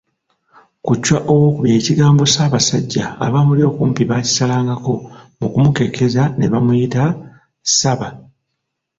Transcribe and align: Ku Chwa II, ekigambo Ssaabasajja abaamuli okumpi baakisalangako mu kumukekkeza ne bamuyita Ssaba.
Ku 0.85 0.93
Chwa 1.03 1.19
II, 1.37 1.67
ekigambo 1.77 2.23
Ssaabasajja 2.27 3.05
abaamuli 3.25 3.61
okumpi 3.69 4.03
baakisalangako 4.09 4.93
mu 5.39 5.47
kumukekkeza 5.51 6.23
ne 6.37 6.45
bamuyita 6.51 7.03
Ssaba. 7.69 8.07